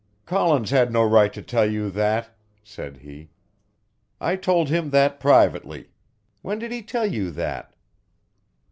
[0.25, 3.29] "Collins had no right to tell you that," said he,
[4.19, 5.89] "I told him that privately.
[6.41, 7.75] When did he tell you that?"